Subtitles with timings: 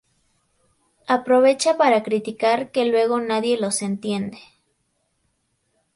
[1.17, 4.39] Aprovecha para criticar que luego nadie los entiende.